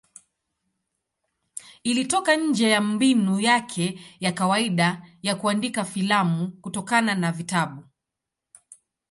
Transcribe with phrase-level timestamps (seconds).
[1.83, 7.83] Ilitoka nje ya mbinu yake ya kawaida ya kuandika filamu kutokana na vitabu.